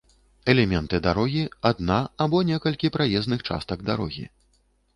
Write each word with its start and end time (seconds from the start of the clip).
Элементы 0.53 0.99
дарогі— 1.07 1.43
адна 1.71 1.99
або 2.27 2.41
некалькі 2.51 2.93
праезных 2.99 3.47
частак 3.51 3.87
дарогі 3.91 4.25